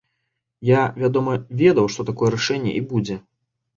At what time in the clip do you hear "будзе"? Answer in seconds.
2.95-3.15